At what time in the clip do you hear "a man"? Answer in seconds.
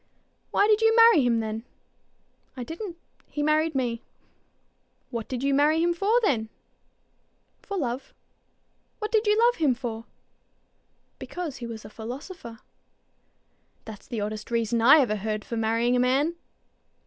15.95-16.33